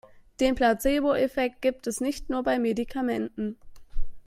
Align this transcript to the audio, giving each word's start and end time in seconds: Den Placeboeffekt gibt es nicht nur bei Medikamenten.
Den 0.39 0.55
Placeboeffekt 0.55 1.61
gibt 1.61 1.85
es 1.85 2.01
nicht 2.01 2.27
nur 2.31 2.41
bei 2.41 2.57
Medikamenten. 2.57 3.59